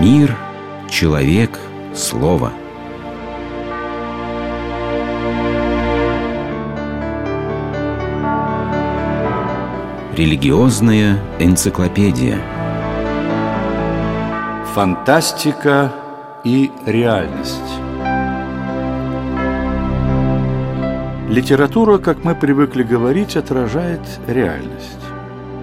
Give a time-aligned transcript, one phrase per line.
[0.00, 0.34] Мир,
[0.88, 1.50] человек,
[1.94, 2.52] слово.
[10.16, 12.38] Религиозная энциклопедия.
[14.74, 15.92] Фантастика
[16.44, 17.60] и реальность.
[21.28, 25.09] Литература, как мы привыкли говорить, отражает реальность.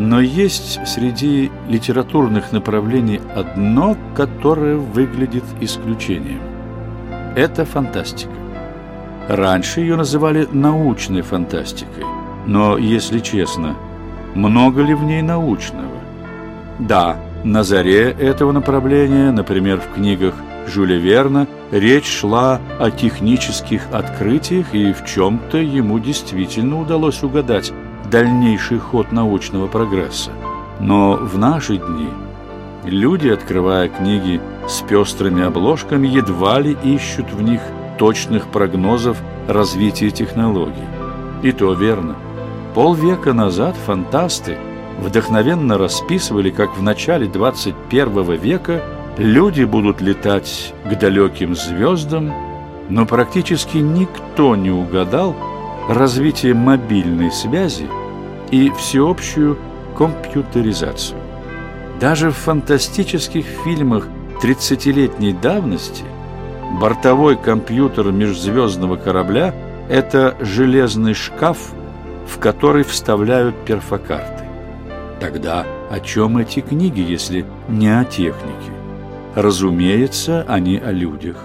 [0.00, 6.40] Но есть среди литературных направлений одно, которое выглядит исключением.
[7.36, 8.32] Это фантастика.
[9.28, 12.06] Раньше ее называли научной фантастикой.
[12.46, 13.76] Но, если честно,
[14.34, 16.00] много ли в ней научного?
[16.78, 20.32] Да, на заре этого направления, например, в книгах
[20.66, 27.70] Жюля Верна, речь шла о технических открытиях, и в чем-то ему действительно удалось угадать
[28.10, 30.32] дальнейший ход научного прогресса.
[30.80, 32.08] Но в наши дни
[32.84, 37.60] люди, открывая книги с пестрыми обложками, едва ли ищут в них
[37.98, 40.88] точных прогнозов развития технологий.
[41.42, 42.16] И то верно.
[42.74, 44.56] Полвека назад фантасты
[44.98, 48.82] вдохновенно расписывали, как в начале 21 века
[49.18, 52.32] люди будут летать к далеким звездам,
[52.88, 55.34] но практически никто не угадал
[55.88, 57.86] развитие мобильной связи
[58.50, 59.58] и всеобщую
[59.96, 61.18] компьютеризацию.
[62.00, 64.08] Даже в фантастических фильмах
[64.42, 66.04] 30-летней давности
[66.80, 69.54] бортовой компьютер межзвездного корабля–
[69.90, 71.72] это железный шкаф,
[72.26, 74.44] в который вставляют перфокарты.
[75.20, 78.72] Тогда о чем эти книги, если не о технике?
[79.34, 81.36] Разумеется, они о людях.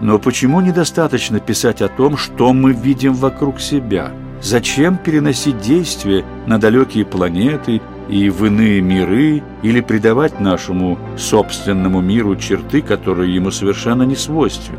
[0.00, 6.58] Но почему недостаточно писать о том, что мы видим вокруг себя– Зачем переносить действия на
[6.58, 14.04] далекие планеты и в иные миры или придавать нашему собственному миру черты, которые ему совершенно
[14.04, 14.78] не свойственны?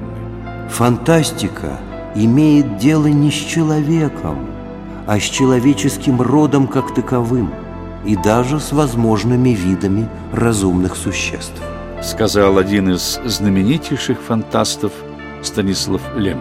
[0.70, 1.80] Фантастика
[2.16, 4.48] имеет дело не с человеком,
[5.06, 7.52] а с человеческим родом как таковым
[8.06, 11.62] и даже с возможными видами разумных существ.
[12.02, 14.94] Сказал один из знаменитейших фантастов
[15.44, 16.40] Станислав Лем.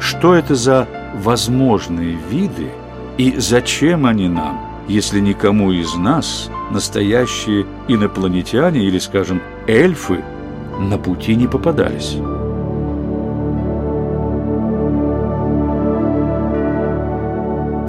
[0.00, 2.68] Что это за возможные виды
[3.16, 10.22] и зачем они нам, если никому из нас настоящие инопланетяне или, скажем, эльфы
[10.78, 12.16] на пути не попадались?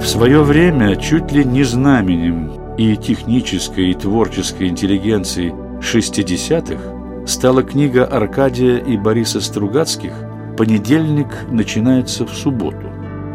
[0.00, 8.04] В свое время чуть ли не знаменем и технической, и творческой интеллигенции 60-х стала книга
[8.04, 10.12] Аркадия и Бориса Стругацких
[10.56, 12.86] «Понедельник начинается в субботу».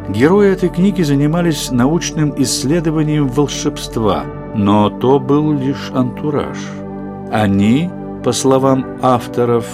[0.09, 6.57] Герои этой книги занимались научным исследованием волшебства, но то был лишь антураж.
[7.31, 7.89] Они,
[8.23, 9.65] по словам авторов,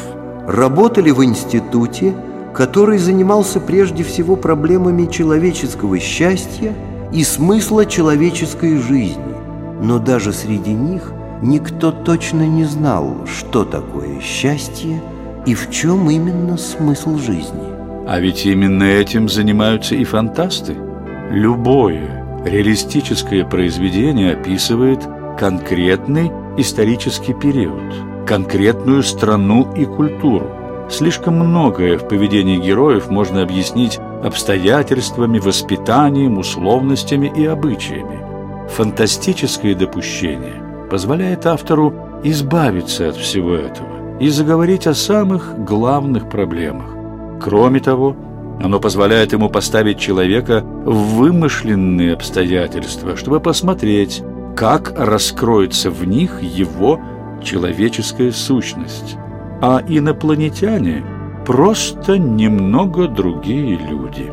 [0.46, 2.14] работали в институте,
[2.54, 6.74] который занимался прежде всего проблемами человеческого счастья
[7.12, 9.24] и смысла человеческой жизни.
[9.82, 15.02] Но даже среди них никто точно не знал, что такое счастье
[15.48, 17.64] и в чем именно смысл жизни.
[18.06, 20.76] А ведь именно этим занимаются и фантасты.
[21.32, 25.08] Любое реалистическое произведение описывает
[25.40, 27.82] конкретный исторический период,
[28.26, 30.52] конкретную страну и культуру.
[30.90, 38.20] Слишком многое в поведении героев можно объяснить обстоятельствами, воспитанием, условностями и обычаями.
[38.70, 41.94] Фантастическое допущение позволяет автору
[42.24, 46.88] избавиться от всего этого и заговорить о самых главных проблемах.
[47.42, 48.16] Кроме того,
[48.62, 54.24] оно позволяет ему поставить человека в вымышленные обстоятельства, чтобы посмотреть,
[54.56, 57.00] как раскроется в них его
[57.44, 59.18] человеческая сущность.
[59.62, 61.04] А инопланетяне
[61.46, 64.32] просто немного другие люди.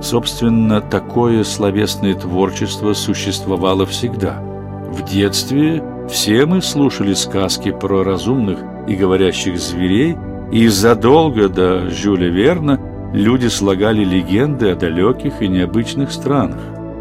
[0.00, 4.40] Собственно, такое словесное творчество существовало всегда.
[4.88, 10.16] В детстве все мы слушали сказки про разумных и говорящих зверей,
[10.52, 12.80] и задолго до Жюля Верна
[13.12, 16.60] люди слагали легенды о далеких и необычных странах.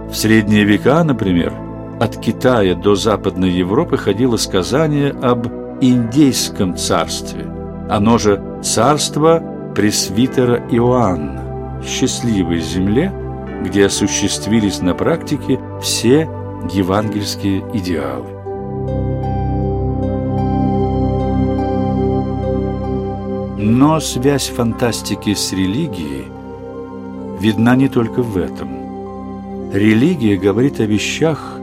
[0.10, 1.54] В средние века, например,
[2.00, 5.48] от Китая до Западной Европы ходило сказание об
[5.82, 7.46] Индейском царстве.
[7.90, 9.44] Оно же царство
[9.76, 13.12] пресвитера Иоанна, счастливой земле,
[13.64, 16.30] где осуществились на практике все
[16.72, 18.30] евангельские идеалы.
[23.68, 26.26] Но связь фантастики с религией
[27.40, 29.72] видна не только в этом.
[29.74, 31.58] Религия говорит о вещах,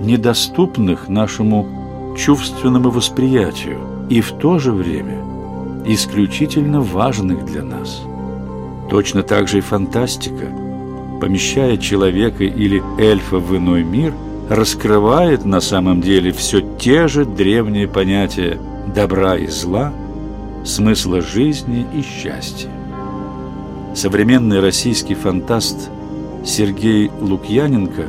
[0.00, 3.78] недоступных нашему чувственному восприятию,
[4.10, 5.24] и в то же время
[5.86, 8.02] исключительно важных для нас.
[8.90, 10.44] Точно так же и фантастика,
[11.22, 14.12] помещая человека или эльфа в иной мир,
[14.50, 18.58] раскрывает на самом деле все те же древние понятия
[18.94, 19.90] добра и зла,
[20.64, 22.70] смысла жизни и счастья.
[23.94, 25.90] Современный российский фантаст
[26.44, 28.04] Сергей Лукьяненко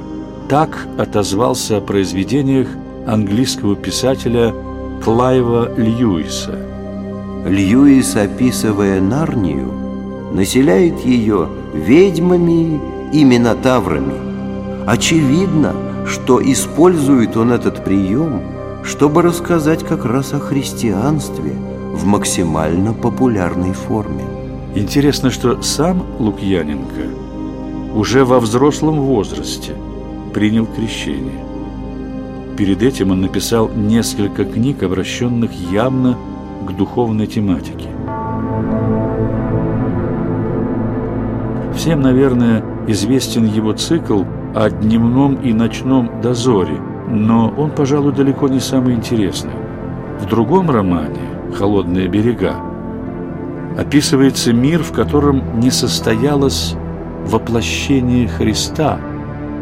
[0.47, 2.67] так отозвался о произведениях
[3.07, 4.53] английского писателя
[5.03, 6.57] Клайва Льюиса.
[7.45, 9.71] Льюис, описывая Нарнию,
[10.33, 12.79] населяет ее ведьмами
[13.11, 14.85] и минотаврами.
[14.85, 15.73] Очевидно,
[16.07, 18.41] что использует он этот прием,
[18.83, 21.53] чтобы рассказать как раз о христианстве
[22.01, 24.23] в максимально популярной форме.
[24.73, 27.01] Интересно, что сам Лукьяненко
[27.95, 29.73] уже во взрослом возрасте
[30.33, 31.45] принял крещение.
[32.57, 36.17] Перед этим он написал несколько книг, обращенных явно
[36.67, 37.89] к духовной тематике.
[41.75, 44.23] Всем, наверное, известен его цикл
[44.55, 46.77] о дневном и ночном дозоре,
[47.09, 49.51] но он, пожалуй, далеко не самый интересный.
[50.19, 52.55] В другом романе «Холодные берега»
[53.77, 56.75] описывается мир, в котором не состоялось
[57.25, 58.99] воплощение Христа,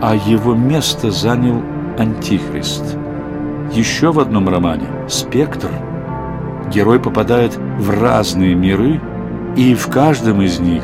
[0.01, 1.62] а его место занял
[1.97, 2.97] Антихрист.
[3.74, 5.69] Еще в одном романе «Спектр»
[6.74, 9.01] герой попадает в разные миры,
[9.56, 10.83] и в каждом из них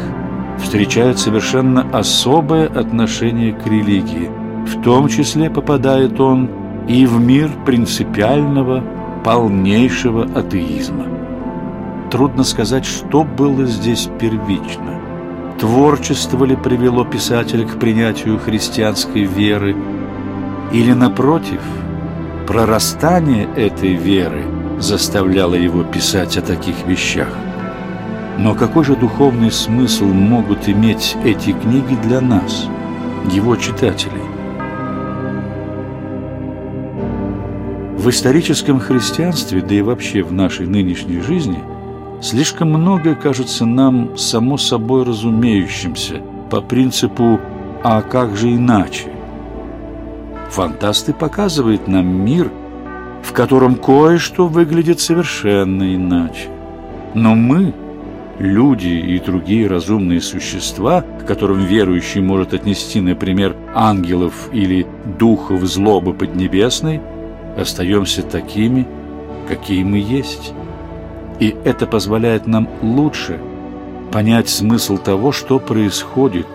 [0.57, 4.29] встречает совершенно особое отношение к религии.
[4.65, 6.49] В том числе попадает он
[6.87, 8.83] и в мир принципиального,
[9.25, 11.07] полнейшего атеизма.
[12.11, 15.01] Трудно сказать, что было здесь первично.
[15.59, 19.75] Творчество ли привело писателя к принятию христианской веры,
[20.71, 21.61] или, напротив,
[22.45, 24.43] прорастание этой веры
[24.77, 27.29] заставляло его писать о таких вещах.
[28.37, 32.67] Но какой же духовный смысл могут иметь эти книги для нас,
[33.31, 34.21] его читателей?
[38.05, 41.59] В историческом христианстве, да и вообще в нашей нынешней жизни–
[42.21, 47.39] Слишком многое кажется нам само собой разумеющимся по принципу
[47.83, 49.11] «а как же иначе?».
[50.49, 52.49] Фантасты показывают нам мир,
[53.21, 56.49] в котором кое-что выглядит совершенно иначе.
[57.13, 57.75] Но мы,
[58.39, 64.87] люди и другие разумные существа, к которым верующий может отнести, например, ангелов или
[65.19, 67.01] духов злобы поднебесной,
[67.57, 68.87] остаемся такими,
[69.47, 70.53] какие мы есть.
[71.39, 73.39] И это позволяет нам лучше
[74.11, 76.47] понять смысл того, что происходит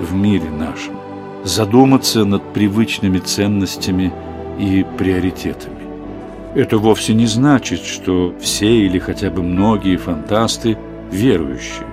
[0.00, 0.96] в мире нашем,
[1.44, 4.12] задуматься над привычными ценностями
[4.58, 5.76] и приоритетами.
[6.54, 10.78] Это вовсе не значит, что все или хотя бы многие фантасты
[11.10, 11.86] верующие.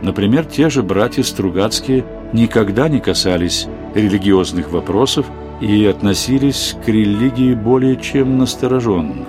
[0.00, 5.26] Например, те же братья Стругацкие никогда не касались религиозных вопросов
[5.60, 9.26] и относились к религии более чем настороженно.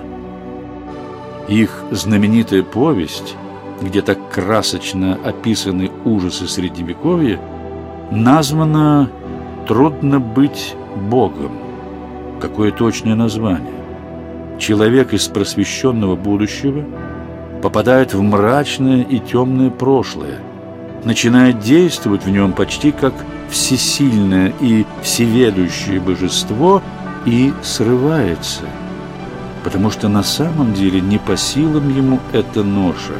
[1.48, 3.34] Их знаменитая повесть,
[3.82, 7.40] где так красочно описаны ужасы Средневековья,
[8.10, 9.10] названа
[9.66, 10.74] «Трудно быть
[11.08, 11.52] Богом».
[12.40, 13.74] Какое точное название?
[14.58, 16.84] Человек из просвещенного будущего
[17.62, 20.38] попадает в мрачное и темное прошлое,
[21.04, 23.14] начинает действовать в нем почти как
[23.50, 26.82] всесильное и всеведущее божество
[27.26, 28.64] и срывается–
[29.62, 33.14] потому что на самом деле не по силам ему эта ноша.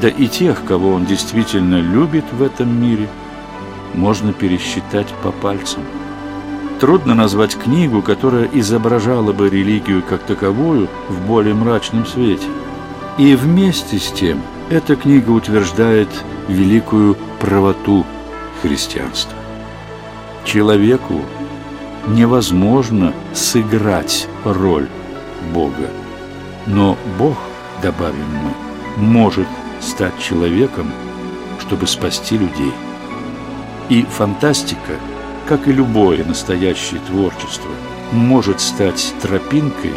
[0.00, 3.08] Да и тех, кого он действительно любит в этом мире,
[3.94, 5.82] можно пересчитать по пальцам.
[6.80, 12.46] Трудно назвать книгу, которая изображала бы религию как таковую в более мрачном свете.
[13.18, 16.08] И вместе с тем эта книга утверждает
[16.48, 18.06] великую правоту
[18.62, 19.36] христианства.
[20.44, 21.22] Человеку
[22.08, 24.88] невозможно сыграть роль
[25.52, 25.90] Бога.
[26.66, 27.36] Но Бог,
[27.82, 28.52] добавим мы,
[28.96, 29.48] может
[29.80, 30.92] стать человеком,
[31.60, 32.72] чтобы спасти людей.
[33.88, 34.98] И фантастика,
[35.46, 37.70] как и любое настоящее творчество,
[38.12, 39.94] может стать тропинкой,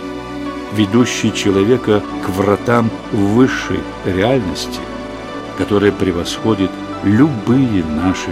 [0.74, 4.79] ведущей человека к вратам высшей реальности,
[5.58, 6.72] которая превосходит
[7.03, 8.32] любые наши